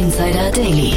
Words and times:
Insider 0.00 0.50
Daily. 0.52 0.94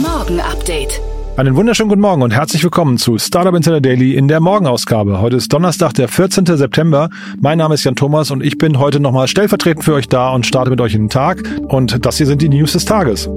Morgen 0.00 0.38
Update. 0.38 1.00
Einen 1.36 1.56
wunderschönen 1.56 1.88
guten 1.88 2.00
Morgen 2.00 2.22
und 2.22 2.30
herzlich 2.30 2.62
willkommen 2.62 2.96
zu 2.96 3.18
Startup 3.18 3.52
Insider 3.52 3.80
Daily 3.80 4.14
in 4.14 4.28
der 4.28 4.38
Morgenausgabe. 4.38 5.20
Heute 5.20 5.34
ist 5.34 5.52
Donnerstag, 5.52 5.94
der 5.94 6.06
14. 6.06 6.46
September. 6.46 7.10
Mein 7.40 7.58
Name 7.58 7.74
ist 7.74 7.82
Jan 7.82 7.96
Thomas 7.96 8.30
und 8.30 8.40
ich 8.44 8.56
bin 8.56 8.78
heute 8.78 9.00
nochmal 9.00 9.26
stellvertretend 9.26 9.84
für 9.84 9.94
euch 9.94 10.08
da 10.08 10.30
und 10.30 10.46
starte 10.46 10.70
mit 10.70 10.80
euch 10.80 10.94
in 10.94 11.02
den 11.02 11.08
Tag. 11.08 11.42
Und 11.66 12.06
das 12.06 12.18
hier 12.18 12.26
sind 12.26 12.40
die 12.40 12.48
News 12.48 12.74
des 12.74 12.84
Tages. 12.84 13.28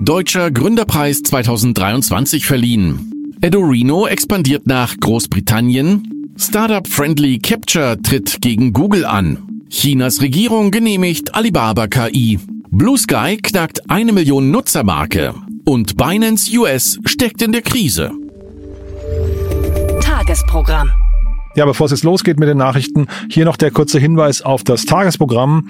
Deutscher 0.00 0.52
Gründerpreis 0.52 1.24
2023 1.24 2.46
verliehen. 2.46 3.34
Edorino 3.40 4.06
expandiert 4.06 4.68
nach 4.68 4.96
Großbritannien. 4.96 6.32
Startup-Friendly 6.36 7.40
Capture 7.40 8.00
tritt 8.00 8.40
gegen 8.40 8.72
Google 8.72 9.04
an. 9.04 9.47
Chinas 9.70 10.22
Regierung 10.22 10.70
genehmigt 10.70 11.34
Alibaba 11.34 11.86
KI. 11.88 12.38
Blue 12.70 12.96
Sky 12.96 13.36
knackt 13.36 13.90
eine 13.90 14.12
Million 14.12 14.50
Nutzermarke. 14.50 15.34
Und 15.64 15.96
Binance 15.96 16.50
US 16.58 16.98
steckt 17.04 17.42
in 17.42 17.52
der 17.52 17.62
Krise. 17.62 18.12
Tagesprogramm. 20.00 20.90
Ja, 21.54 21.66
bevor 21.66 21.86
es 21.86 21.92
jetzt 21.92 22.04
losgeht 22.04 22.40
mit 22.40 22.48
den 22.48 22.56
Nachrichten, 22.56 23.08
hier 23.30 23.44
noch 23.44 23.56
der 23.56 23.70
kurze 23.70 23.98
Hinweis 23.98 24.42
auf 24.42 24.64
das 24.64 24.84
Tagesprogramm. 24.84 25.68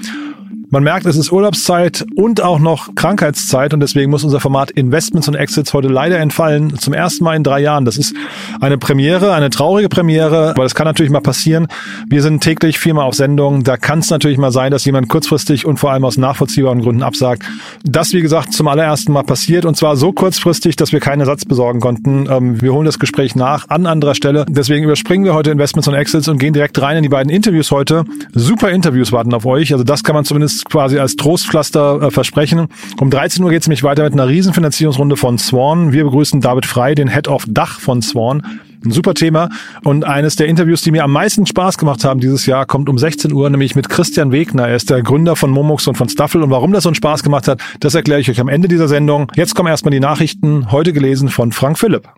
Man 0.71 0.83
merkt, 0.83 1.07
es 1.07 1.17
ist 1.17 1.33
Urlaubszeit 1.33 2.05
und 2.15 2.43
auch 2.43 2.59
noch 2.59 2.95
Krankheitszeit 2.95 3.73
und 3.73 3.81
deswegen 3.81 4.11
muss 4.11 4.23
unser 4.23 4.39
Format 4.39 4.71
Investments 4.71 5.27
und 5.27 5.35
Exits 5.35 5.73
heute 5.73 5.89
leider 5.89 6.19
entfallen. 6.19 6.79
Zum 6.79 6.93
ersten 6.93 7.25
Mal 7.25 7.37
in 7.37 7.43
drei 7.43 7.61
Jahren. 7.61 7.87
Das 7.87 7.97
ist 7.97 8.15
eine 8.61 8.77
Premiere, 8.77 9.33
eine 9.33 9.49
traurige 9.49 9.89
Premiere, 9.89 10.51
aber 10.51 10.65
das 10.65 10.75
kann 10.75 10.85
natürlich 10.85 11.11
mal 11.11 11.23
passieren. 11.23 11.69
Wir 12.11 12.21
sind 12.21 12.43
täglich 12.43 12.79
viermal 12.79 13.07
auf 13.07 13.15
Sendung. 13.15 13.65
Da 13.65 13.79
kann 13.79 14.01
es 14.01 14.11
natürlich 14.11 14.37
mal 14.37 14.53
sein, 14.53 14.71
dass 14.71 14.85
jemand 14.85 15.09
kurzfristig 15.09 15.65
und 15.65 15.79
vor 15.79 15.91
allem 15.91 16.05
aus 16.05 16.19
nachvollziehbaren 16.19 16.83
Gründen 16.83 17.03
absagt. 17.03 17.45
Das, 17.85 18.13
wie 18.13 18.21
gesagt, 18.21 18.53
zum 18.53 18.69
allerersten 18.69 19.13
Mal 19.13 19.23
passiert 19.23 19.65
und 19.65 19.75
zwar 19.75 19.97
so 19.97 20.13
kurzfristig, 20.13 20.77
dass 20.77 20.93
wir 20.93 21.01
keinen 21.01 21.21
Ersatz 21.21 21.47
besorgen 21.47 21.81
konnten. 21.81 22.29
Ähm, 22.31 22.61
wir 22.61 22.75
holen 22.75 22.85
das 22.85 22.99
Gespräch 22.99 23.35
nach 23.35 23.71
an 23.71 23.87
anderer 23.87 24.15
Stelle. 24.15 24.45
Deswegen 24.47 24.85
überspringen 24.85 25.25
wir 25.25 25.33
heute 25.33 25.51
Investments 25.51 25.89
und 25.89 25.95
Exits 25.95 26.29
und 26.29 26.37
gehen 26.37 26.53
direkt 26.53 26.79
rein 26.83 26.99
in 26.99 27.05
die 27.05 27.09
beiden 27.09 27.33
Interviews 27.33 27.71
heute. 27.71 28.05
Super 28.35 28.69
Interviews 28.69 29.13
warten 29.13 29.33
auf 29.33 29.47
euch. 29.47 29.73
Also 29.73 29.83
das 29.83 30.05
kann 30.05 30.15
man 30.15 30.27
zumindest 30.27 30.58
quasi 30.65 30.99
als 30.99 31.17
Trostpflaster 31.17 32.03
äh, 32.03 32.11
versprechen. 32.11 32.69
Um 33.01 33.11
13 33.11 33.45
Uhr 33.45 33.51
geht 33.51 33.63
es 33.63 33.69
nämlich 33.69 33.83
weiter 33.83 34.05
mit 34.05 34.13
einer 34.13 34.29
Riesenfinanzierungsrunde 34.29 35.17
von 35.17 35.39
Swan. 35.39 35.93
Wir 35.93 36.05
begrüßen 36.05 36.41
David 36.41 36.67
Frei, 36.67 36.95
den 36.95 37.09
Head 37.09 37.29
of 37.29 37.45
Dach 37.49 37.81
von 37.81 38.03
Swan. 38.03 38.43
Ein 38.85 38.93
super 38.93 39.15
Thema. 39.15 39.49
Und 39.83 40.05
eines 40.05 40.37
der 40.37 40.47
Interviews, 40.47 40.83
die 40.83 40.93
mir 40.93 41.03
am 41.03 41.13
meisten 41.13 41.47
Spaß 41.47 41.79
gemacht 41.79 42.05
haben 42.05 42.21
dieses 42.21 42.47
Jahr, 42.47 42.65
kommt 42.65 42.89
um 42.89 42.97
16 42.97 43.33
Uhr, 43.33 43.51
nämlich 43.51 43.75
mit 43.75 43.89
Christian 43.89 44.31
Wegner. 44.31 44.69
Er 44.69 44.77
ist 44.77 44.89
der 44.91 45.03
Gründer 45.03 45.35
von 45.35 45.51
Momux 45.51 45.87
und 45.89 45.97
von 45.97 46.09
Staffel. 46.09 46.43
Und 46.43 46.51
warum 46.51 46.73
das 46.73 46.85
so 46.85 46.89
einen 46.89 46.95
Spaß 46.95 47.23
gemacht 47.23 47.49
hat, 47.49 47.61
das 47.81 47.95
erkläre 47.95 48.21
ich 48.21 48.31
euch 48.31 48.41
am 48.41 48.49
Ende 48.49 48.69
dieser 48.69 48.87
Sendung. 48.87 49.33
Jetzt 49.35 49.55
kommen 49.55 49.69
erstmal 49.69 49.91
die 49.91 50.01
Nachrichten, 50.01 50.71
heute 50.71 50.93
gelesen 50.93 51.29
von 51.29 51.51
Frank 51.51 51.79
Philipp. 51.79 52.09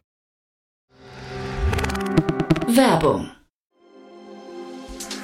Werbung. 2.69 3.31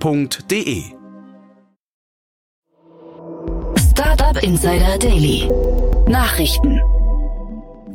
www.startup.de. 0.00 0.84
Startup 3.90 4.42
Insider 4.42 4.98
Daily. 4.98 5.48
Nachrichten. 6.08 6.80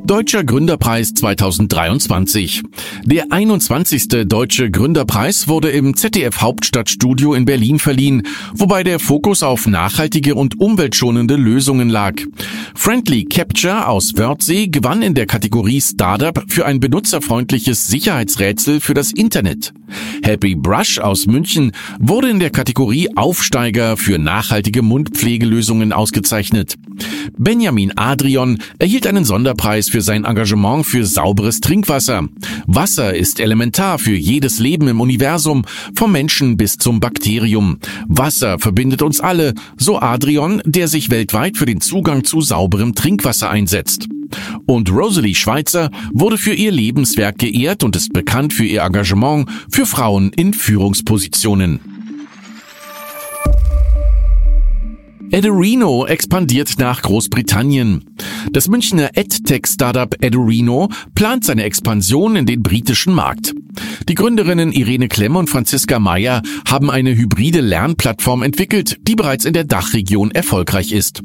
Deutscher 0.05 0.45
Gründerpreis 0.45 1.13
2023. 1.13 2.63
Der 3.03 3.29
21. 3.29 4.07
Deutsche 4.25 4.71
Gründerpreis 4.71 5.49
wurde 5.49 5.69
im 5.69 5.97
ZDF 5.97 6.39
Hauptstadtstudio 6.39 7.33
in 7.33 7.43
Berlin 7.43 7.77
verliehen, 7.77 8.23
wobei 8.53 8.83
der 8.83 8.99
Fokus 8.99 9.43
auf 9.43 9.67
nachhaltige 9.67 10.35
und 10.35 10.61
umweltschonende 10.61 11.35
Lösungen 11.35 11.89
lag. 11.89 12.13
Friendly 12.73 13.25
Capture 13.25 13.89
aus 13.89 14.15
Wörthsee 14.15 14.67
gewann 14.67 15.01
in 15.01 15.13
der 15.13 15.25
Kategorie 15.25 15.81
Startup 15.81 16.41
für 16.47 16.65
ein 16.65 16.79
benutzerfreundliches 16.79 17.87
Sicherheitsrätsel 17.87 18.79
für 18.79 18.93
das 18.93 19.11
Internet. 19.11 19.73
Happy 20.23 20.55
Brush 20.55 20.99
aus 20.99 21.27
München 21.27 21.71
wurde 21.99 22.29
in 22.29 22.39
der 22.39 22.49
Kategorie 22.49 23.09
Aufsteiger 23.15 23.97
für 23.97 24.17
nachhaltige 24.17 24.81
Mundpflegelösungen 24.81 25.93
ausgezeichnet. 25.93 26.75
Benjamin 27.37 27.93
Adrian 27.95 28.57
erhielt 28.79 29.07
einen 29.07 29.25
Sonderpreis 29.25 29.89
für 29.89 30.01
sein 30.01 30.25
Engagement 30.25 30.85
für 30.85 31.05
sauberes 31.05 31.59
Trinkwasser. 31.59 32.27
Wasser 32.65 33.15
ist 33.15 33.39
elementar 33.39 33.99
für 33.99 34.15
jedes 34.15 34.59
Leben 34.59 34.87
im 34.87 35.01
Universum, 35.01 35.63
vom 35.95 36.11
Menschen 36.11 36.57
bis 36.57 36.77
zum 36.77 36.99
Bakterium. 36.99 37.79
Wasser 38.07 38.59
verbindet 38.59 39.01
uns 39.01 39.19
alle, 39.19 39.53
so 39.77 39.99
Adrian, 39.99 40.61
der 40.65 40.87
sich 40.87 41.09
weltweit 41.09 41.57
für 41.57 41.65
den 41.65 41.81
Zugang 41.81 42.23
zu 42.23 42.41
sauberem 42.41 42.95
Trinkwasser 42.95 43.49
einsetzt. 43.49 44.07
Und 44.65 44.91
Rosalie 44.91 45.35
Schweitzer 45.35 45.89
wurde 46.13 46.37
für 46.37 46.53
ihr 46.53 46.71
Lebenswerk 46.71 47.37
geehrt 47.37 47.83
und 47.83 47.95
ist 47.95 48.13
bekannt 48.13 48.53
für 48.53 48.65
ihr 48.65 48.81
Engagement 48.81 49.49
für 49.69 49.85
Frauen 49.85 50.31
in 50.33 50.53
Führungspositionen. 50.53 51.96
Edurino 55.29 56.05
expandiert 56.05 56.79
nach 56.79 57.01
Großbritannien. 57.01 58.05
Das 58.51 58.69
Münchner 58.69 59.09
EdTech-Startup 59.13 60.15
Edurino 60.21 60.89
plant 61.15 61.43
seine 61.43 61.63
Expansion 61.63 62.37
in 62.37 62.45
den 62.45 62.63
britischen 62.63 63.13
Markt. 63.13 63.53
Die 64.07 64.15
Gründerinnen 64.15 64.71
Irene 64.71 65.09
Klemm 65.09 65.35
und 65.35 65.49
Franziska 65.49 65.99
Meyer 65.99 66.41
haben 66.67 66.89
eine 66.89 67.15
hybride 67.15 67.61
Lernplattform 67.61 68.41
entwickelt, 68.41 68.97
die 69.01 69.15
bereits 69.15 69.45
in 69.45 69.53
der 69.53 69.65
Dachregion 69.65 70.31
erfolgreich 70.31 70.91
ist. 70.91 71.21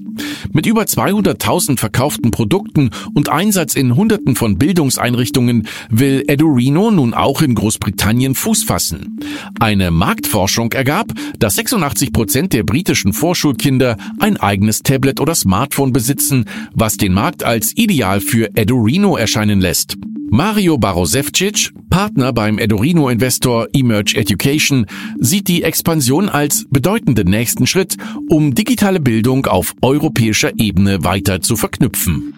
Mit 0.52 0.66
über 0.66 0.82
200.000 0.82 1.78
verkauften 1.78 2.30
Produkten 2.30 2.90
und 3.14 3.28
Einsatz 3.30 3.74
in 3.74 3.96
Hunderten 3.96 4.36
von 4.36 4.58
Bildungseinrichtungen 4.58 5.66
will 5.88 6.24
Edurino 6.26 6.90
nun 6.90 7.14
auch 7.14 7.40
in 7.40 7.54
Großbritannien 7.54 8.34
Fuß 8.34 8.64
fassen. 8.64 9.20
Eine 9.58 9.90
Marktforschung 9.90 10.72
ergab, 10.72 11.12
dass 11.38 11.54
86 11.54 12.12
Prozent 12.12 12.52
der 12.52 12.64
britischen 12.64 13.12
Vorschulkinder 13.12 13.91
ein 14.18 14.36
eigenes 14.36 14.82
Tablet 14.82 15.20
oder 15.20 15.34
Smartphone 15.34 15.92
besitzen, 15.92 16.44
was 16.74 16.96
den 16.96 17.12
Markt 17.12 17.44
als 17.44 17.76
ideal 17.76 18.20
für 18.20 18.50
Edurino 18.54 19.16
erscheinen 19.16 19.60
lässt. 19.60 19.96
Mario 20.30 20.78
Barosevcic, 20.78 21.72
Partner 21.90 22.32
beim 22.32 22.58
Edorino-Investor 22.58 23.68
Emerge 23.74 24.16
Education, 24.16 24.86
sieht 25.18 25.46
die 25.46 25.62
Expansion 25.62 26.30
als 26.30 26.64
bedeutenden 26.70 27.28
nächsten 27.28 27.66
Schritt, 27.66 27.98
um 28.30 28.54
digitale 28.54 28.98
Bildung 28.98 29.44
auf 29.44 29.74
europäischer 29.82 30.52
Ebene 30.58 31.04
weiter 31.04 31.42
zu 31.42 31.56
verknüpfen. 31.56 32.32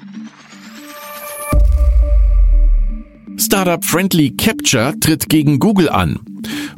Startup 3.36 3.84
Friendly 3.84 4.30
Capture 4.30 4.94
tritt 5.00 5.28
gegen 5.28 5.58
Google 5.58 5.88
an. 5.88 6.20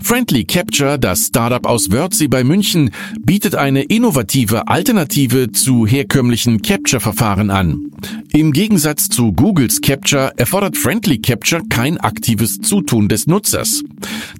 Friendly 0.00 0.44
Capture, 0.44 0.98
das 0.98 1.26
Startup 1.26 1.66
aus 1.66 1.90
Wörthsee 1.90 2.28
bei 2.28 2.44
München, 2.44 2.90
bietet 3.20 3.54
eine 3.54 3.82
innovative 3.82 4.68
Alternative 4.68 5.50
zu 5.52 5.86
herkömmlichen 5.86 6.62
Capture-Verfahren 6.62 7.50
an. 7.50 7.90
Im 8.32 8.52
Gegensatz 8.52 9.08
zu 9.08 9.32
Googles 9.32 9.80
Capture 9.80 10.32
erfordert 10.36 10.76
Friendly 10.76 11.18
Capture 11.18 11.62
kein 11.68 11.98
aktives 11.98 12.58
Zutun 12.60 13.08
des 13.08 13.26
Nutzers. 13.26 13.82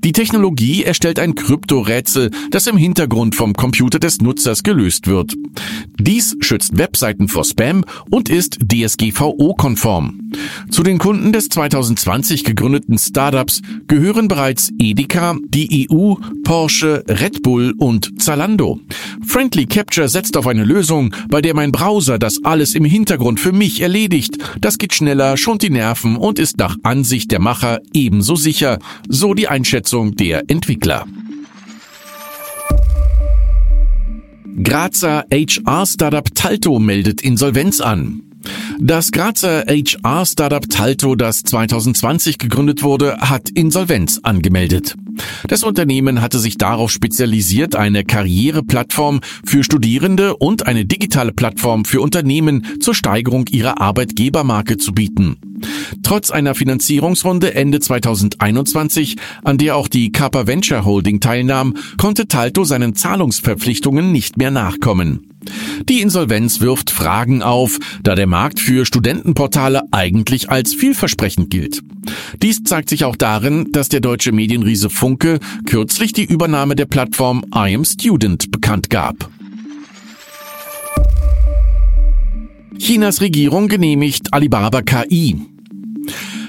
Die 0.04 0.12
Technologie 0.12 0.84
erstellt 0.84 1.18
ein 1.18 1.34
Kryptorätsel, 1.34 2.30
das 2.50 2.66
im 2.66 2.76
Hintergrund 2.76 3.34
vom 3.34 3.54
Computer 3.54 3.98
des 3.98 4.20
Nutzers 4.20 4.62
gelöst 4.62 5.06
wird. 5.06 5.34
Dies 5.98 6.36
schützt 6.40 6.78
Webseiten 6.78 7.28
vor 7.28 7.44
Spam 7.44 7.84
und 8.10 8.28
ist 8.28 8.58
DSGVO-konform. 8.62 10.20
Zu 10.70 10.82
den 10.82 10.98
Kunden 10.98 11.32
des 11.32 11.48
2020 11.48 12.05
gegründeten 12.44 12.98
Startups 12.98 13.62
gehören 13.88 14.28
bereits 14.28 14.70
Edeka, 14.78 15.36
die 15.48 15.88
EU, 15.90 16.14
Porsche, 16.44 17.02
Red 17.08 17.42
Bull 17.42 17.74
und 17.78 18.22
Zalando. 18.22 18.78
Friendly 19.26 19.66
Capture 19.66 20.08
setzt 20.08 20.36
auf 20.36 20.46
eine 20.46 20.64
Lösung, 20.64 21.12
bei 21.28 21.42
der 21.42 21.54
mein 21.54 21.72
Browser 21.72 22.18
das 22.18 22.44
alles 22.44 22.74
im 22.74 22.84
Hintergrund 22.84 23.40
für 23.40 23.52
mich 23.52 23.80
erledigt. 23.80 24.38
Das 24.60 24.78
geht 24.78 24.94
schneller, 24.94 25.36
schont 25.36 25.62
die 25.62 25.70
Nerven 25.70 26.16
und 26.16 26.38
ist 26.38 26.58
nach 26.58 26.76
Ansicht 26.84 27.32
der 27.32 27.40
Macher 27.40 27.80
ebenso 27.92 28.36
sicher, 28.36 28.78
so 29.08 29.34
die 29.34 29.48
Einschätzung 29.48 30.14
der 30.14 30.44
Entwickler. 30.48 31.06
Grazer 34.62 35.24
HR-Startup 35.30 36.34
Talto 36.34 36.78
meldet 36.78 37.20
Insolvenz 37.20 37.80
an. 37.80 38.25
Das 38.78 39.10
Grazer 39.10 39.64
HR-Startup 39.66 40.68
Talto, 40.68 41.14
das 41.14 41.42
2020 41.42 42.38
gegründet 42.38 42.82
wurde, 42.82 43.16
hat 43.18 43.48
Insolvenz 43.48 44.20
angemeldet. 44.22 44.94
Das 45.48 45.62
Unternehmen 45.62 46.20
hatte 46.20 46.38
sich 46.38 46.58
darauf 46.58 46.90
spezialisiert, 46.90 47.74
eine 47.74 48.04
Karriereplattform 48.04 49.20
für 49.44 49.64
Studierende 49.64 50.36
und 50.36 50.66
eine 50.66 50.84
digitale 50.84 51.32
Plattform 51.32 51.86
für 51.86 52.02
Unternehmen 52.02 52.66
zur 52.80 52.94
Steigerung 52.94 53.46
ihrer 53.50 53.80
Arbeitgebermarke 53.80 54.76
zu 54.76 54.92
bieten. 54.92 55.38
Trotz 56.02 56.30
einer 56.30 56.54
Finanzierungsrunde 56.54 57.54
Ende 57.54 57.80
2021, 57.80 59.16
an 59.42 59.56
der 59.56 59.76
auch 59.76 59.88
die 59.88 60.12
Kappa 60.12 60.46
Venture 60.46 60.84
Holding 60.84 61.20
teilnahm, 61.20 61.74
konnte 61.96 62.28
Talto 62.28 62.64
seinen 62.64 62.94
Zahlungsverpflichtungen 62.94 64.12
nicht 64.12 64.36
mehr 64.36 64.50
nachkommen. 64.50 65.35
Die 65.88 66.00
Insolvenz 66.00 66.60
wirft 66.60 66.90
Fragen 66.90 67.42
auf, 67.42 67.78
da 68.02 68.14
der 68.14 68.26
Markt 68.26 68.60
für 68.60 68.84
Studentenportale 68.84 69.82
eigentlich 69.92 70.50
als 70.50 70.74
vielversprechend 70.74 71.50
gilt. 71.50 71.82
Dies 72.42 72.62
zeigt 72.64 72.88
sich 72.88 73.04
auch 73.04 73.16
darin, 73.16 73.72
dass 73.72 73.88
der 73.88 74.00
deutsche 74.00 74.32
Medienriese 74.32 74.90
Funke 74.90 75.38
kürzlich 75.66 76.12
die 76.12 76.24
Übernahme 76.24 76.76
der 76.76 76.86
Plattform 76.86 77.44
I 77.54 77.74
Am 77.74 77.84
Student 77.84 78.50
bekannt 78.50 78.90
gab. 78.90 79.28
Chinas 82.78 83.20
Regierung 83.20 83.68
genehmigt 83.68 84.32
Alibaba 84.32 84.82
KI. 84.82 85.36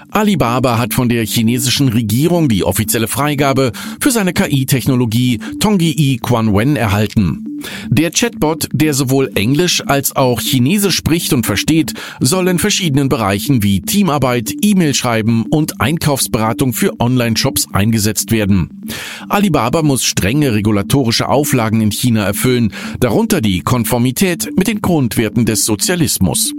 Alibaba 0.10 0.78
hat 0.78 0.94
von 0.94 1.10
der 1.10 1.26
chinesischen 1.26 1.90
Regierung 1.90 2.50
die 2.50 2.64
offizielle 2.64 3.08
Freigabe 3.08 3.72
für 4.00 4.12
seine 4.12 4.34
KI-Technologie 4.34 5.40
Tongyi 5.60 6.20
Quanwen 6.22 6.76
erhalten. 6.76 7.57
Der 7.90 8.12
Chatbot, 8.12 8.70
der 8.72 8.94
sowohl 8.94 9.32
Englisch 9.36 9.82
als 9.86 10.16
auch 10.16 10.42
Chinesisch 10.42 10.96
spricht 10.96 11.34
und 11.34 11.46
versteht, 11.46 11.94
soll 12.20 12.48
in 12.48 12.60
verschiedenen 12.60 13.10
Bereichen 13.10 13.64
wie 13.64 13.82
Teamarbeit, 13.82 14.54
E-Mail-Schreiben 14.62 15.46
und 15.50 15.80
Einkaufsberatung 15.80 16.74
für 16.74 17.00
Online-Shops 17.00 17.68
eingesetzt 17.74 18.32
werden. 18.32 18.84
Alibaba 19.30 19.84
muss 19.84 20.04
strenge 20.04 20.54
regulatorische 20.54 21.30
Auflagen 21.30 21.82
in 21.82 21.92
China 21.92 22.24
erfüllen, 22.24 22.74
darunter 23.00 23.42
die 23.42 23.62
Konformität 23.62 24.50
mit 24.56 24.68
den 24.68 24.82
Grundwerten 24.82 25.46
des 25.46 25.66
Sozialismus. 25.66 26.54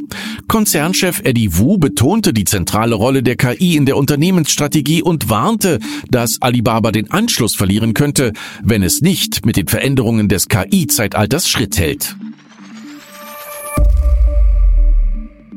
Konzernchef 0.49 1.21
Eddie 1.25 1.57
Wu 1.57 1.79
betonte 1.79 2.33
die 2.33 2.45
zentrale 2.45 2.95
Rolle 2.95 3.23
der 3.23 3.37
KI 3.37 3.77
in 3.77 3.87
der 3.87 3.97
Unternehmensstrategie 3.97 5.03
und 5.03 5.29
warnte, 5.29 5.79
dass 6.11 6.41
Alibaba 6.41 6.93
den 6.93 7.11
Anschluss 7.11 7.55
verlieren 7.55 7.95
könnte, 7.95 8.33
wenn 8.63 8.83
es 8.83 9.01
nicht 9.01 9.45
mit 9.45 9.57
den 9.57 9.69
Veränderungen 9.69 10.29
des 10.29 10.49
KI-Zeitalters 10.99 11.49
Schritt 11.49 11.79
hält. 11.79 12.17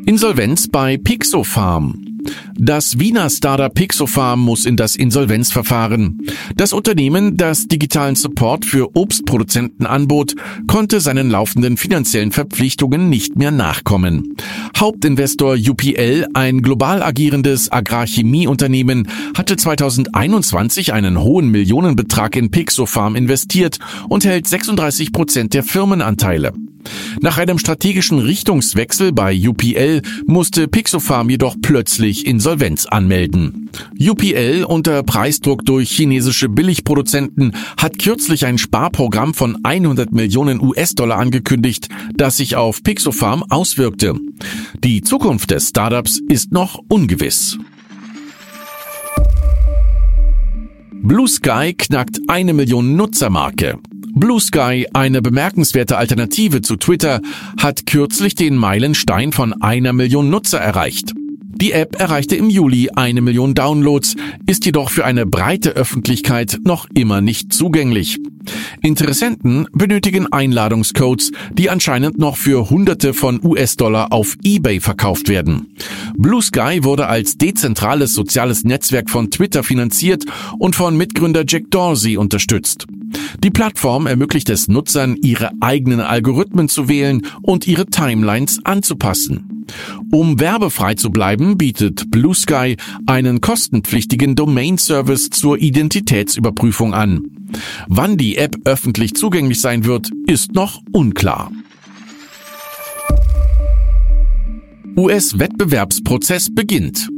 Insolvenz 0.05 0.67
bei 0.67 0.97
Pixofarm. 0.97 2.10
Das 2.57 3.00
Wiener 3.00 3.29
Startup 3.29 3.73
Pixofarm 3.73 4.39
muss 4.39 4.65
in 4.65 4.75
das 4.75 4.95
Insolvenzverfahren. 4.95 6.19
Das 6.56 6.73
Unternehmen, 6.73 7.38
das 7.38 7.68
digitalen 7.68 8.15
Support 8.15 8.65
für 8.65 8.95
Obstproduzenten 8.95 9.85
anbot, 9.85 10.35
konnte 10.68 11.00
seinen 11.00 11.29
laufenden 11.29 11.77
finanziellen 11.77 12.31
Verpflichtungen 12.31 13.09
nicht 13.09 13.35
mehr 13.35 13.51
nachkommen. 13.51 14.35
Hauptinvestor 14.77 15.56
UPL, 15.56 16.27
ein 16.33 16.62
global 16.62 17.01
agierendes 17.01 17.71
Agrarchemieunternehmen, 17.71 19.07
hatte 19.35 19.56
2021 19.57 20.94
einen 20.94 21.19
hohen 21.19 21.50
Millionenbetrag 21.50 22.35
in 22.35 22.51
Pixofarm 22.51 23.15
investiert 23.15 23.79
und 24.09 24.25
hält 24.25 24.47
36 24.47 25.12
Prozent 25.12 25.53
der 25.53 25.63
Firmenanteile. 25.63 26.53
Nach 27.21 27.37
einem 27.37 27.59
strategischen 27.59 28.19
Richtungswechsel 28.19 29.11
bei 29.11 29.35
UPL 29.35 30.01
musste 30.25 30.67
Pixofarm 30.67 31.29
jedoch 31.29 31.55
plötzlich 31.61 32.25
Insolvenz 32.25 32.85
anmelden. 32.85 33.69
UPL 33.99 34.65
unter 34.67 35.03
Preisdruck 35.03 35.65
durch 35.65 35.91
chinesische 35.91 36.49
Billigproduzenten 36.49 37.53
hat 37.77 37.99
kürzlich 37.99 38.45
ein 38.45 38.57
Sparprogramm 38.57 39.33
von 39.33 39.57
100 39.63 40.11
Millionen 40.11 40.61
US-Dollar 40.61 41.17
angekündigt, 41.17 41.89
das 42.15 42.37
sich 42.37 42.55
auf 42.55 42.83
Pixofarm 42.83 43.43
auswirkte. 43.49 44.15
Die 44.83 45.01
Zukunft 45.01 45.51
des 45.51 45.69
Startups 45.69 46.19
ist 46.27 46.51
noch 46.51 46.79
ungewiss. 46.87 47.57
Blue 51.03 51.27
Sky 51.27 51.73
knackt 51.73 52.19
eine 52.27 52.53
Million 52.53 52.95
Nutzermarke. 52.95 53.79
Blue 54.13 54.39
Sky, 54.39 54.87
eine 54.93 55.21
bemerkenswerte 55.21 55.97
Alternative 55.97 56.61
zu 56.61 56.75
Twitter, 56.75 57.21
hat 57.57 57.85
kürzlich 57.85 58.35
den 58.35 58.55
Meilenstein 58.55 59.31
von 59.31 59.53
einer 59.61 59.93
Million 59.93 60.29
Nutzer 60.29 60.59
erreicht. 60.59 61.13
Die 61.61 61.71
App 61.71 61.99
erreichte 61.99 62.35
im 62.35 62.49
Juli 62.49 62.89
eine 62.95 63.21
Million 63.21 63.53
Downloads, 63.53 64.15
ist 64.47 64.65
jedoch 64.65 64.89
für 64.89 65.05
eine 65.05 65.25
breite 65.25 65.69
Öffentlichkeit 65.71 66.59
noch 66.63 66.87
immer 66.93 67.21
nicht 67.21 67.53
zugänglich. 67.53 68.17
Interessenten 68.81 69.67
benötigen 69.73 70.31
Einladungscodes, 70.31 71.31
die 71.51 71.69
anscheinend 71.69 72.17
noch 72.17 72.38
für 72.38 72.69
Hunderte 72.69 73.13
von 73.13 73.39
US-Dollar 73.43 74.11
auf 74.11 74.38
eBay 74.43 74.79
verkauft 74.79 75.29
werden. 75.29 75.75
Blue 76.17 76.41
Sky 76.41 76.83
wurde 76.83 77.07
als 77.07 77.38
dezentrales 77.38 78.13
soziales 78.13 78.63
Netzwerk 78.63 79.09
von 79.09 79.31
Twitter 79.31 79.63
finanziert 79.63 80.25
und 80.59 80.75
von 80.75 80.97
Mitgründer 80.97 81.43
Jack 81.47 81.69
Dorsey 81.71 82.17
unterstützt. 82.17 82.88
Die 83.43 83.51
Plattform 83.51 84.07
ermöglicht 84.07 84.49
es 84.49 84.67
Nutzern, 84.67 85.17
ihre 85.21 85.51
eigenen 85.59 85.99
Algorithmen 85.99 86.69
zu 86.69 86.88
wählen 86.88 87.25
und 87.41 87.67
ihre 87.67 87.88
Timelines 87.88 88.60
anzupassen. 88.63 89.50
Um 90.12 90.39
werbefrei 90.39 90.96
zu 90.96 91.10
bleiben, 91.10 91.58
bietet 91.58 92.12
Blue 92.12 92.36
Sky 92.36 92.75
einen 93.06 93.41
kostenpflichtigen 93.41 94.36
Domain-Service 94.36 95.30
zur 95.30 95.58
Identitätsüberprüfung 95.58 96.94
an. 96.94 97.24
Wann 97.88 98.18
die 98.18 98.38
App 98.38 98.56
öffentlich 98.65 99.13
zugänglich 99.15 99.62
sein 99.62 99.86
wird, 99.86 100.10
ist 100.27 100.53
noch 100.53 100.82
unklar. 100.91 101.51
US-Wettbewerbsprozess 104.98 106.53
beginnt. 106.53 107.10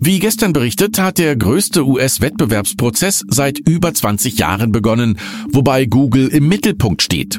Wie 0.00 0.18
gestern 0.20 0.52
berichtet, 0.52 0.98
hat 0.98 1.18
der 1.18 1.36
größte 1.36 1.84
US-Wettbewerbsprozess 1.84 3.24
seit 3.28 3.58
über 3.58 3.92
20 3.92 4.38
Jahren 4.38 4.72
begonnen, 4.72 5.18
wobei 5.50 5.86
Google 5.86 6.28
im 6.28 6.48
Mittelpunkt 6.48 7.02
steht. 7.02 7.38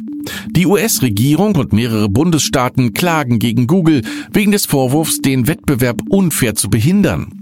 Die 0.50 0.66
US-Regierung 0.66 1.56
und 1.56 1.72
mehrere 1.72 2.08
Bundesstaaten 2.08 2.92
klagen 2.94 3.38
gegen 3.38 3.66
Google 3.66 4.02
wegen 4.32 4.52
des 4.52 4.66
Vorwurfs, 4.66 5.20
den 5.20 5.46
Wettbewerb 5.46 6.02
unfair 6.08 6.54
zu 6.54 6.70
behindern. 6.70 7.40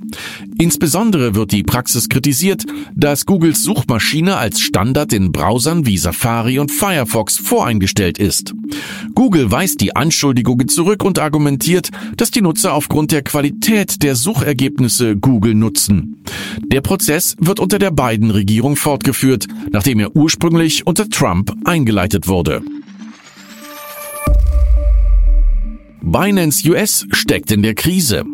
Insbesondere 0.59 1.35
wird 1.35 1.53
die 1.53 1.63
Praxis 1.63 2.09
kritisiert, 2.09 2.65
dass 2.95 3.27
Googles 3.27 3.63
Suchmaschine 3.63 4.37
als 4.37 4.61
Standard 4.61 5.13
in 5.13 5.33
Browsern 5.33 5.87
wie 5.87 5.99
Safari 5.99 6.59
und 6.59 6.73
Firefox 6.73 7.37
voreingestellt 7.37 8.19
ist. 8.19 8.55
Google 9.15 9.51
weist 9.51 9.81
die 9.81 9.95
Anschuldigungen 9.95 10.69
zurück 10.69 11.05
und 11.05 11.19
argumentiert, 11.19 11.91
dass 12.17 12.31
die 12.31 12.43
Nutzer 12.43 12.75
aufgrund 12.75 13.13
der 13.13 13.23
Qualität 13.23 14.03
der 14.03 14.17
Suchergebnisse 14.17 15.17
Google 15.17 15.55
nutzen. 15.55 16.23
Der 16.67 16.81
Prozess 16.81 17.37
wird 17.39 17.61
unter 17.61 17.79
der 17.79 17.91
Biden-Regierung 17.91 18.77
fortgeführt, 18.77 19.47
nachdem 19.71 20.01
er 20.01 20.17
ursprünglich 20.17 20.87
unter 20.87 21.09
Trump 21.09 21.55
eingeleitet 21.65 22.29
wurde. 22.29 22.63
Binance 26.03 26.69
US 26.69 27.07
steckt 27.13 27.51
in 27.51 27.63
der 27.63 27.75
Krise. 27.75 28.25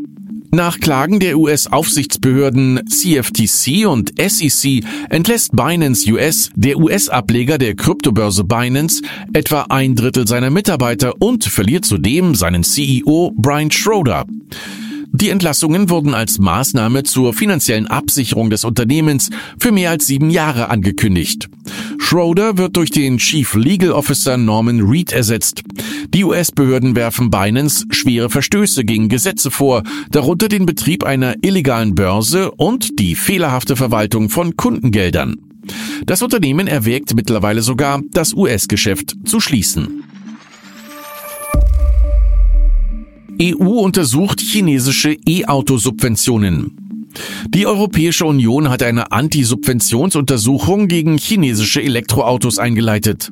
Nach 0.50 0.78
Klagen 0.78 1.18
der 1.18 1.36
US-Aufsichtsbehörden 1.36 2.80
CFTC 2.88 3.86
und 3.86 4.12
SEC 4.20 4.84
entlässt 5.10 5.50
Binance 5.56 6.08
US, 6.12 6.50
der 6.54 6.78
US-Ableger 6.78 7.58
der 7.58 7.74
Kryptobörse 7.74 8.44
Binance, 8.44 9.02
etwa 9.32 9.62
ein 9.62 9.96
Drittel 9.96 10.28
seiner 10.28 10.50
Mitarbeiter 10.50 11.20
und 11.20 11.44
verliert 11.44 11.84
zudem 11.84 12.36
seinen 12.36 12.62
CEO 12.62 13.32
Brian 13.36 13.70
Schroeder. 13.70 14.26
Die 15.16 15.28
Entlassungen 15.28 15.90
wurden 15.90 16.12
als 16.12 16.40
Maßnahme 16.40 17.04
zur 17.04 17.34
finanziellen 17.34 17.86
Absicherung 17.86 18.50
des 18.50 18.64
Unternehmens 18.64 19.30
für 19.60 19.70
mehr 19.70 19.90
als 19.90 20.08
sieben 20.08 20.28
Jahre 20.28 20.70
angekündigt. 20.70 21.48
Schroeder 21.98 22.58
wird 22.58 22.76
durch 22.76 22.90
den 22.90 23.18
Chief 23.18 23.54
Legal 23.54 23.92
Officer 23.92 24.36
Norman 24.36 24.80
Reed 24.80 25.12
ersetzt. 25.12 25.62
Die 26.12 26.24
US-Behörden 26.24 26.96
werfen 26.96 27.30
Binance 27.30 27.86
schwere 27.90 28.28
Verstöße 28.28 28.84
gegen 28.84 29.08
Gesetze 29.08 29.52
vor, 29.52 29.84
darunter 30.10 30.48
den 30.48 30.66
Betrieb 30.66 31.04
einer 31.04 31.36
illegalen 31.42 31.94
Börse 31.94 32.50
und 32.50 32.98
die 32.98 33.14
fehlerhafte 33.14 33.76
Verwaltung 33.76 34.30
von 34.30 34.56
Kundengeldern. 34.56 35.36
Das 36.06 36.22
Unternehmen 36.22 36.66
erwägt 36.66 37.14
mittlerweile 37.14 37.62
sogar, 37.62 38.02
das 38.10 38.34
US-Geschäft 38.34 39.14
zu 39.24 39.38
schließen. 39.38 40.03
EU 43.40 43.80
untersucht 43.80 44.40
chinesische 44.40 45.16
E-Auto-Subventionen. 45.26 46.76
Die 47.48 47.66
Europäische 47.66 48.26
Union 48.26 48.68
hat 48.68 48.82
eine 48.82 49.12
Anti-Subventionsuntersuchung 49.12 50.88
gegen 50.88 51.18
chinesische 51.18 51.82
Elektroautos 51.82 52.58
eingeleitet. 52.58 53.30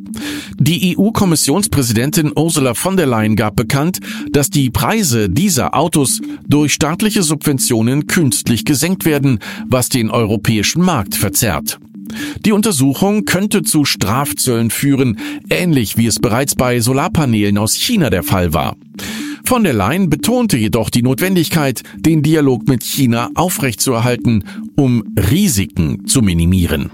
Die 0.59 0.97
EU-Kommissionspräsidentin 0.97 2.33
Ursula 2.37 2.75
von 2.75 2.97
der 2.97 3.07
Leyen 3.07 3.37
gab 3.37 3.57
bekannt, 3.57 4.01
dass 4.31 4.51
die 4.51 4.71
Preise 4.71 5.29
dieser 5.29 5.75
Autos 5.75 6.21
durch 6.47 6.73
staatliche 6.73 7.23
Subventionen 7.23 8.07
künstlich 8.07 8.65
gesenkt 8.65 9.05
werden, 9.05 9.39
was 9.67 9.89
den 9.89 10.11
europäischen 10.11 10.83
Markt 10.83 11.15
verzerrt. 11.15 11.79
Die 12.45 12.53
Untersuchung 12.53 13.25
könnte 13.25 13.63
zu 13.63 13.85
Strafzöllen 13.85 14.71
führen, 14.71 15.19
ähnlich 15.49 15.97
wie 15.97 16.07
es 16.07 16.19
bereits 16.19 16.55
bei 16.55 16.81
Solarpanelen 16.81 17.59
aus 17.59 17.75
China 17.75 18.11
der 18.11 18.23
Fall 18.23 18.53
war. 18.53 18.77
Von 19.45 19.65
der 19.65 19.73
Leyen 19.73 20.09
betonte 20.09 20.57
jedoch 20.57 20.91
die 20.91 21.03
Notwendigkeit, 21.03 21.83
den 21.97 22.23
Dialog 22.23 22.69
mit 22.69 22.83
China 22.83 23.31
aufrechtzuerhalten, 23.35 24.45
um 24.77 25.05
Risiken 25.17 26.07
zu 26.07 26.23
minimieren. 26.23 26.91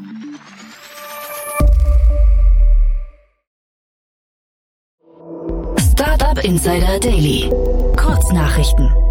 Startup 5.78 6.44
Insider 6.44 6.98
Daily. 7.00 7.50
Kurznachrichten. 7.96 9.07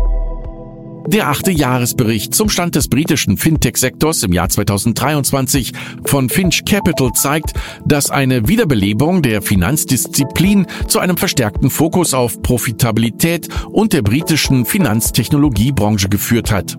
Der 1.08 1.30
achte 1.30 1.52
Jahresbericht 1.52 2.36
zum 2.36 2.50
Stand 2.50 2.76
des 2.76 2.90
britischen 2.90 3.38
Fintech-Sektors 3.38 4.24
im 4.24 4.34
Jahr 4.34 4.50
2023 4.50 5.72
von 6.04 6.28
Finch 6.28 6.66
Capital 6.66 7.14
zeigt, 7.14 7.54
dass 7.86 8.10
eine 8.10 8.50
Wiederbelebung 8.50 9.22
der 9.22 9.42
Finanzdisziplin 9.42 10.68
zu 10.90 11.00
einem 11.00 11.16
verstärkten 11.16 11.70
Fokus 11.70 12.14
auf 12.14 12.42
Profitabilität 12.42 13.48
und 13.70 13.94
der 13.94 14.02
britischen 14.02 14.66
Finanztechnologiebranche 14.66 16.10
geführt 16.10 16.52
hat. 16.52 16.78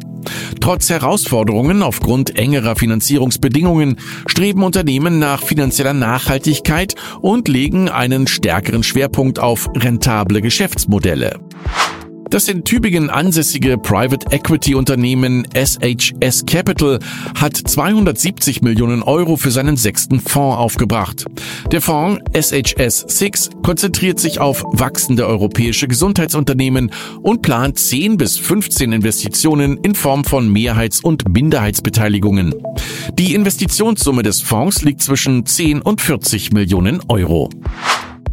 Trotz 0.60 0.90
Herausforderungen 0.90 1.82
aufgrund 1.82 2.38
engerer 2.38 2.76
Finanzierungsbedingungen 2.76 3.96
streben 4.26 4.62
Unternehmen 4.62 5.18
nach 5.18 5.42
finanzieller 5.42 5.94
Nachhaltigkeit 5.94 6.96
und 7.22 7.48
legen 7.48 7.88
einen 7.88 8.26
stärkeren 8.26 8.82
Schwerpunkt 8.82 9.38
auf 9.38 9.70
rentable 9.74 10.42
Geschäftsmodelle. 10.42 11.40
Das 12.30 12.46
in 12.46 12.62
Tübingen 12.62 13.08
ansässige 13.08 13.78
Private 13.78 14.26
Equity 14.30 14.74
Unternehmen 14.74 15.46
SHS 15.54 16.44
Capital 16.44 16.98
hat 17.34 17.56
270 17.56 18.60
Millionen 18.60 19.02
Euro 19.02 19.36
für 19.36 19.50
seinen 19.50 19.78
sechsten 19.78 20.20
Fonds 20.20 20.58
aufgebracht. 20.58 21.24
Der 21.72 21.80
Fonds 21.80 22.20
SHS 22.34 23.06
6 23.08 23.50
konzentriert 23.62 24.20
sich 24.20 24.40
auf 24.40 24.62
wachsende 24.72 25.26
europäische 25.26 25.88
Gesundheitsunternehmen 25.88 26.92
und 27.22 27.40
plant 27.40 27.78
10 27.78 28.18
bis 28.18 28.36
15 28.36 28.92
Investitionen 28.92 29.78
in 29.78 29.94
Form 29.94 30.24
von 30.24 30.52
Mehrheits- 30.52 31.02
und 31.02 31.26
Minderheitsbeteiligungen. 31.32 32.54
Die 33.18 33.34
Investitionssumme 33.34 34.22
des 34.22 34.42
Fonds 34.42 34.82
liegt 34.82 35.02
zwischen 35.02 35.46
10 35.46 35.80
und 35.80 36.02
40 36.02 36.52
Millionen 36.52 37.00
Euro. 37.08 37.48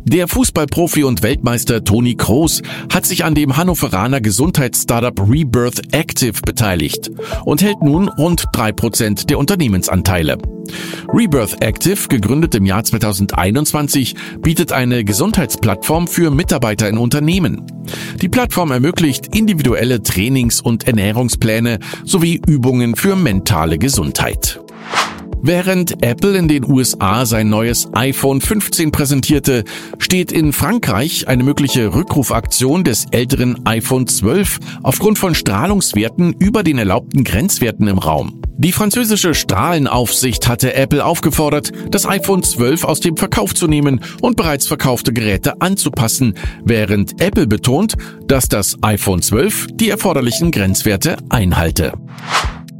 Der 0.07 0.27
Fußballprofi 0.27 1.03
und 1.03 1.23
Weltmeister 1.23 1.83
Toni 1.83 2.13
Kroos 2.13 2.61
hat 2.93 3.07
sich 3.07 3.25
an 3.25 3.33
dem 3.33 3.57
Hannoveraner 3.57 4.21
Gesundheitsstartup 4.21 5.19
Rebirth 5.27 5.81
Active 5.95 6.41
beteiligt 6.45 7.09
und 7.43 7.63
hält 7.63 7.81
nun 7.81 8.09
rund 8.09 8.45
drei 8.53 8.71
Prozent 8.71 9.31
der 9.31 9.39
Unternehmensanteile. 9.39 10.37
Rebirth 11.11 11.59
Active, 11.59 12.07
gegründet 12.07 12.53
im 12.53 12.65
Jahr 12.65 12.83
2021, 12.83 14.15
bietet 14.41 14.71
eine 14.71 15.03
Gesundheitsplattform 15.03 16.07
für 16.07 16.29
Mitarbeiter 16.29 16.87
in 16.87 16.99
Unternehmen. 16.99 17.65
Die 18.21 18.29
Plattform 18.29 18.69
ermöglicht 18.69 19.35
individuelle 19.35 20.03
Trainings- 20.03 20.61
und 20.61 20.85
Ernährungspläne 20.87 21.79
sowie 22.03 22.39
Übungen 22.45 22.95
für 22.95 23.15
mentale 23.15 23.79
Gesundheit. 23.79 24.59
Während 25.47 26.03
Apple 26.03 26.35
in 26.35 26.47
den 26.47 26.65
USA 26.65 27.23
sein 27.27 27.49
neues 27.49 27.87
iPhone 27.93 28.41
15 28.41 28.89
präsentierte, 28.89 29.63
steht 29.99 30.31
in 30.31 30.53
Frankreich 30.53 31.27
eine 31.27 31.43
mögliche 31.43 31.93
Rückrufaktion 31.93 32.83
des 32.83 33.05
älteren 33.11 33.63
iPhone 33.67 34.07
12 34.07 34.57
aufgrund 34.81 35.19
von 35.19 35.35
Strahlungswerten 35.35 36.33
über 36.39 36.63
den 36.63 36.79
erlaubten 36.79 37.23
Grenzwerten 37.23 37.87
im 37.87 37.99
Raum. 37.99 38.41
Die 38.57 38.71
französische 38.71 39.35
Strahlenaufsicht 39.35 40.47
hatte 40.47 40.73
Apple 40.73 41.05
aufgefordert, 41.05 41.71
das 41.91 42.07
iPhone 42.07 42.41
12 42.41 42.83
aus 42.83 42.99
dem 42.99 43.15
Verkauf 43.15 43.53
zu 43.53 43.67
nehmen 43.67 44.01
und 44.21 44.37
bereits 44.37 44.65
verkaufte 44.65 45.13
Geräte 45.13 45.61
anzupassen, 45.61 46.33
während 46.63 47.21
Apple 47.21 47.45
betont, 47.45 47.93
dass 48.25 48.49
das 48.49 48.77
iPhone 48.81 49.21
12 49.21 49.67
die 49.75 49.91
erforderlichen 49.91 50.49
Grenzwerte 50.49 51.17
einhalte. 51.29 51.93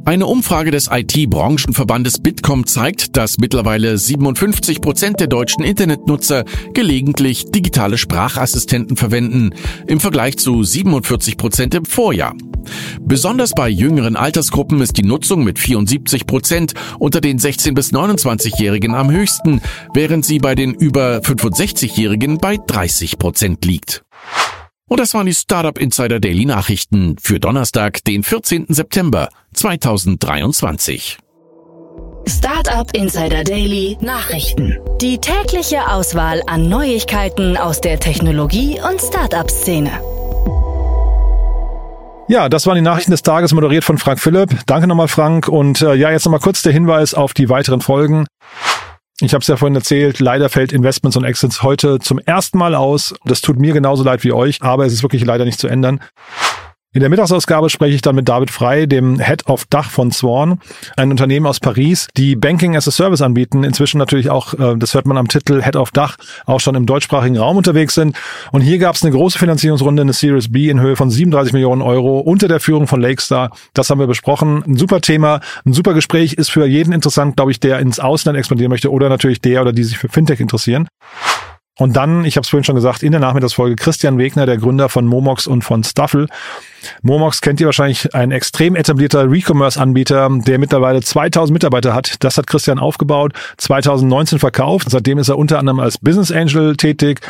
Eine 0.06 0.26
Umfrage 0.26 0.70
des 0.70 0.88
IT-Branchenverbandes 0.88 2.20
Bitkom 2.20 2.64
zeigt, 2.64 3.16
dass 3.16 3.38
mittlerweile 3.38 3.98
57 3.98 4.80
Prozent 4.80 5.18
der 5.18 5.26
deutschen 5.26 5.64
Internetnutzer 5.64 6.44
gelegentlich 6.74 7.50
digitale 7.50 7.98
Sprachassistenten 7.98 8.96
verwenden, 8.96 9.50
im 9.88 9.98
Vergleich 9.98 10.38
zu 10.38 10.62
47 10.62 11.36
Prozent 11.36 11.74
im 11.74 11.84
Vorjahr. 11.84 12.36
Besonders 13.00 13.50
bei 13.50 13.68
jüngeren 13.68 14.14
Altersgruppen 14.14 14.80
ist 14.80 14.96
die 14.96 15.02
Nutzung 15.02 15.42
mit 15.42 15.58
74 15.58 16.24
Prozent 16.24 16.74
unter 17.00 17.20
den 17.20 17.40
16- 17.40 17.74
bis 17.74 17.92
29-Jährigen 17.92 18.94
am 18.94 19.10
höchsten, 19.10 19.60
während 19.92 20.24
sie 20.24 20.38
bei 20.38 20.54
den 20.54 20.72
über 20.72 21.18
65-Jährigen 21.18 22.38
bei 22.38 22.58
30 22.64 23.18
Prozent 23.18 23.64
liegt. 23.64 24.04
Und 24.88 25.00
das 25.00 25.14
waren 25.14 25.26
die 25.26 25.34
Startup 25.34 25.76
Insider 25.78 26.20
Daily 26.20 26.44
Nachrichten 26.44 27.16
für 27.20 27.40
Donnerstag, 27.40 28.04
den 28.04 28.22
14. 28.22 28.66
September 28.68 29.28
2023. 29.52 31.18
Startup 32.28 32.88
Insider 32.94 33.42
Daily 33.42 33.98
Nachrichten. 34.00 34.78
Die 35.00 35.18
tägliche 35.18 35.90
Auswahl 35.90 36.40
an 36.46 36.68
Neuigkeiten 36.68 37.56
aus 37.56 37.80
der 37.80 37.98
Technologie- 37.98 38.78
und 38.80 39.00
Startup-Szene. 39.00 39.90
Ja, 42.28 42.48
das 42.48 42.66
waren 42.66 42.76
die 42.76 42.82
Nachrichten 42.82 43.10
des 43.10 43.22
Tages, 43.22 43.52
moderiert 43.52 43.82
von 43.82 43.98
Frank 43.98 44.20
Philipp. 44.20 44.56
Danke 44.66 44.86
nochmal, 44.86 45.08
Frank. 45.08 45.48
Und 45.48 45.82
äh, 45.82 45.94
ja, 45.94 46.12
jetzt 46.12 46.26
nochmal 46.26 46.40
kurz 46.40 46.62
der 46.62 46.72
Hinweis 46.72 47.12
auf 47.12 47.34
die 47.34 47.48
weiteren 47.48 47.80
Folgen. 47.80 48.26
Ich 49.22 49.32
habe 49.32 49.40
es 49.40 49.48
ja 49.48 49.56
vorhin 49.56 49.74
erzählt, 49.74 50.20
leider 50.20 50.50
fällt 50.50 50.74
Investments 50.74 51.16
und 51.16 51.24
Exits 51.24 51.62
heute 51.62 52.00
zum 52.00 52.18
ersten 52.18 52.58
Mal 52.58 52.74
aus. 52.74 53.14
Das 53.24 53.40
tut 53.40 53.58
mir 53.58 53.72
genauso 53.72 54.04
leid 54.04 54.24
wie 54.24 54.32
euch, 54.32 54.60
aber 54.60 54.84
es 54.84 54.92
ist 54.92 55.02
wirklich 55.02 55.24
leider 55.24 55.46
nicht 55.46 55.58
zu 55.58 55.68
ändern. 55.68 56.00
In 56.96 57.00
der 57.00 57.10
Mittagsausgabe 57.10 57.68
spreche 57.68 57.94
ich 57.94 58.00
dann 58.00 58.16
mit 58.16 58.26
David 58.26 58.50
Frei, 58.50 58.86
dem 58.86 59.18
Head 59.18 59.48
of 59.48 59.66
Dach 59.66 59.90
von 59.90 60.12
Swan, 60.12 60.60
ein 60.96 61.10
Unternehmen 61.10 61.44
aus 61.44 61.60
Paris, 61.60 62.08
die 62.16 62.36
Banking 62.36 62.74
as 62.74 62.88
a 62.88 62.90
Service 62.90 63.20
anbieten. 63.20 63.64
Inzwischen 63.64 63.98
natürlich 63.98 64.30
auch, 64.30 64.54
äh, 64.54 64.76
das 64.78 64.94
hört 64.94 65.04
man 65.04 65.18
am 65.18 65.28
Titel 65.28 65.60
Head 65.62 65.76
of 65.76 65.90
Dach, 65.90 66.16
auch 66.46 66.58
schon 66.58 66.74
im 66.74 66.86
deutschsprachigen 66.86 67.36
Raum 67.36 67.58
unterwegs 67.58 67.92
sind. 67.92 68.16
Und 68.50 68.62
hier 68.62 68.78
gab 68.78 68.94
es 68.94 69.02
eine 69.02 69.12
große 69.12 69.38
Finanzierungsrunde, 69.38 70.00
eine 70.00 70.14
Series 70.14 70.50
B 70.50 70.70
in 70.70 70.80
Höhe 70.80 70.96
von 70.96 71.10
37 71.10 71.52
Millionen 71.52 71.82
Euro 71.82 72.20
unter 72.20 72.48
der 72.48 72.60
Führung 72.60 72.86
von 72.86 73.02
Lakestar. 73.02 73.50
Das 73.74 73.90
haben 73.90 73.98
wir 73.98 74.06
besprochen. 74.06 74.64
Ein 74.66 74.78
super 74.78 75.02
Thema, 75.02 75.40
ein 75.66 75.74
super 75.74 75.92
Gespräch, 75.92 76.32
ist 76.32 76.50
für 76.50 76.64
jeden 76.64 76.94
interessant, 76.94 77.36
glaube 77.36 77.50
ich, 77.50 77.60
der 77.60 77.78
ins 77.78 78.00
Ausland 78.00 78.38
expandieren 78.38 78.70
möchte 78.70 78.90
oder 78.90 79.10
natürlich 79.10 79.42
der 79.42 79.60
oder 79.60 79.74
die 79.74 79.84
sich 79.84 79.98
für 79.98 80.08
Fintech 80.08 80.40
interessieren. 80.40 80.88
Und 81.78 81.94
dann, 81.94 82.24
ich 82.24 82.36
habe 82.36 82.44
es 82.44 82.48
vorhin 82.48 82.64
schon 82.64 82.74
gesagt, 82.74 83.02
in 83.02 83.12
der 83.12 83.20
Nachmittagsfolge 83.20 83.76
Christian 83.76 84.16
Wegner, 84.16 84.46
der 84.46 84.56
Gründer 84.56 84.88
von 84.88 85.06
Momox 85.06 85.46
und 85.46 85.62
von 85.62 85.84
Staffel. 85.84 86.26
Momox 87.02 87.40
kennt 87.40 87.60
ihr 87.60 87.66
wahrscheinlich, 87.66 88.14
ein 88.14 88.30
extrem 88.30 88.76
etablierter 88.76 89.30
Recommerce-Anbieter, 89.30 90.28
der 90.46 90.58
mittlerweile 90.58 91.02
2000 91.02 91.52
Mitarbeiter 91.52 91.94
hat. 91.94 92.16
Das 92.20 92.38
hat 92.38 92.46
Christian 92.46 92.78
aufgebaut, 92.78 93.32
2019 93.58 94.38
verkauft. 94.38 94.90
Seitdem 94.90 95.18
ist 95.18 95.28
er 95.28 95.38
unter 95.38 95.58
anderem 95.58 95.80
als 95.80 95.98
Business 95.98 96.32
Angel 96.32 96.76
tätig, 96.76 97.20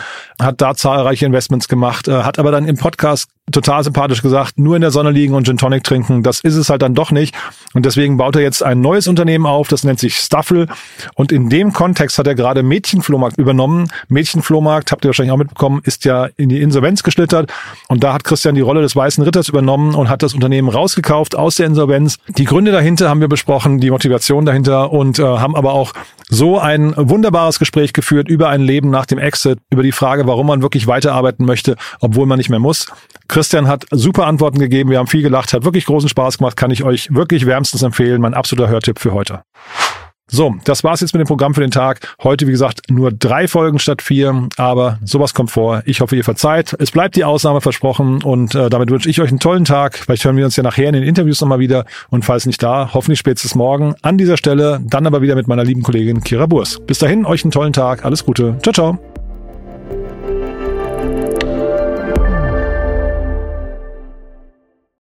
hat 0.41 0.61
da 0.61 0.75
zahlreiche 0.75 1.27
Investments 1.27 1.69
gemacht, 1.69 2.09
äh, 2.09 2.23
hat 2.23 2.39
aber 2.39 2.51
dann 2.51 2.67
im 2.67 2.77
Podcast 2.77 3.29
total 3.53 3.85
sympathisch 3.85 4.23
gesagt, 4.23 4.59
nur 4.59 4.75
in 4.75 4.83
der 4.83 4.91
Sonne 4.91 5.11
liegen 5.11 5.35
und 5.35 5.47
Gin 5.47 5.57
Tonic 5.57 5.85
trinken, 5.85 6.23
das 6.23 6.41
ist 6.41 6.57
es 6.57 6.69
halt 6.69 6.83
dann 6.83 6.95
doch 6.95 7.13
nicht. 7.13 7.35
Und 7.75 7.87
deswegen 7.87 8.17
baut 8.17 8.35
er 8.35 8.43
jetzt 8.43 8.63
ein 8.63 8.81
neues 8.81 9.07
Unternehmen 9.07 9.47
auf, 9.47 9.69
das 9.69 9.85
nennt 9.85 10.01
sich 10.01 10.17
Staffel. 10.17 10.67
Und 11.15 11.31
in 11.31 11.49
dem 11.49 11.73
Kontext 11.73 12.19
hat 12.19 12.27
er 12.27 12.35
gerade 12.35 12.63
Mädchenflohmarkt 12.63 13.39
übernommen. 13.39 13.91
Mädchenflohmarkt, 14.09 14.91
habt 14.91 15.05
ihr 15.05 15.11
wahrscheinlich 15.11 15.33
auch 15.33 15.39
mitbekommen, 15.39 15.81
ist 15.85 16.05
ja 16.05 16.29
in 16.37 16.49
die 16.49 16.61
Insolvenz 16.61 17.03
geschlittert. 17.05 17.53
Und 17.89 18.03
da 18.03 18.13
hat 18.13 18.25
Christian 18.25 18.57
die 18.57 18.63
Rolle 18.63 18.83
des 18.83 18.97
Weißen 18.97 19.23
Ritters 19.23 19.46
übernommen 19.49 19.95
und 19.95 20.09
hat 20.09 20.23
das 20.23 20.35
Unternehmen 20.35 20.69
rausgekauft 20.69 21.37
aus 21.37 21.57
der 21.57 21.67
Insolvenz. 21.67 22.19
Die 22.29 22.45
Gründe 22.45 22.73
dahinter 22.73 23.09
haben 23.09 23.21
wir 23.21 23.29
besprochen, 23.29 23.81
die 23.81 23.91
Motivation 23.91 24.45
dahinter 24.45 24.93
und 24.93 25.19
äh, 25.19 25.23
haben 25.23 25.57
aber 25.57 25.73
auch 25.73 25.93
so 26.29 26.59
ein 26.59 26.95
wunderbares 26.97 27.59
Gespräch 27.59 27.93
geführt 27.93 28.29
über 28.29 28.49
ein 28.49 28.61
Leben 28.61 28.91
nach 28.91 29.07
dem 29.07 29.19
Exit, 29.19 29.59
über 29.71 29.83
die 29.83 29.93
Frage, 29.93 30.27
warum 30.27 30.47
man 30.47 30.63
wirklich 30.63 30.87
weiterarbeiten 30.87 31.47
möchte, 31.47 31.77
obwohl 32.01 32.27
man 32.27 32.39
nicht 32.39 32.51
mehr 32.51 32.59
muss. 32.59 32.87
Christian 33.29 33.69
hat 33.69 33.87
super 33.91 34.27
Antworten 34.27 34.59
gegeben, 34.59 34.91
wir 34.91 34.99
haben 34.99 35.07
viel 35.07 35.23
gelacht, 35.23 35.53
hat 35.53 35.65
wirklich 35.65 35.87
großen 35.87 36.09
Spaß 36.09 36.39
gemacht, 36.39 36.57
kann 36.57 36.71
ich 36.71 36.85
euch 36.85 37.15
wirklich 37.15 37.47
wärmstens 37.47 37.83
empfehlen, 37.83 38.21
mein 38.21 38.35
absoluter 38.35 38.69
Hörtipp 38.69 38.99
für 38.99 39.13
heute. 39.13 39.43
So, 40.29 40.57
das 40.65 40.83
war's 40.83 41.01
jetzt 41.03 41.15
mit 41.15 41.21
dem 41.21 41.29
Programm 41.29 41.55
für 41.55 41.61
den 41.61 41.71
Tag. 41.71 42.17
Heute, 42.23 42.49
wie 42.49 42.51
gesagt, 42.51 42.91
nur 42.91 43.13
drei 43.13 43.47
Folgen 43.47 43.79
statt 43.79 44.03
vier, 44.03 44.49
aber 44.57 44.99
sowas 45.05 45.35
kommt 45.35 45.53
vor. 45.53 45.83
Ich 45.87 46.01
hoffe, 46.01 46.17
ihr 46.17 46.25
verzeiht. 46.25 46.75
Es 46.81 46.91
bleibt 46.91 47.15
die 47.15 47.23
Ausnahme 47.23 47.61
versprochen 47.61 48.25
und 48.25 48.55
äh, 48.57 48.69
damit 48.69 48.91
wünsche 48.91 49.09
ich 49.09 49.21
euch 49.21 49.29
einen 49.29 49.39
tollen 49.39 49.65
Tag. 49.65 49.97
Vielleicht 49.97 50.25
hören 50.25 50.37
wir 50.37 50.45
uns 50.45 50.57
ja 50.57 50.65
nachher 50.65 50.89
in 50.89 50.95
den 50.95 51.05
Interviews 51.05 51.41
nochmal 51.41 51.61
wieder 51.61 51.85
und 52.11 52.25
falls 52.25 52.45
nicht 52.45 52.61
da, 52.61 52.91
hoffentlich 52.93 53.21
spätestens 53.21 53.55
morgen 53.55 53.95
an 54.03 54.19
dieser 54.19 54.37
Stelle, 54.37 54.81
dann 54.85 55.07
aber 55.07 55.23
wieder 55.23 55.37
mit 55.37 55.47
meiner 55.47 55.63
lieben 55.63 55.83
Kollegin 55.83 56.25
Kira 56.25 56.47
Burs. 56.47 56.79
Bis 56.85 56.99
dahin, 56.99 57.25
euch 57.25 57.45
einen 57.45 57.53
tollen 57.53 57.73
Tag. 57.73 58.05
Alles 58.05 58.25
Gute. 58.25 58.59
Ciao, 58.63 58.73
ciao. 58.73 59.16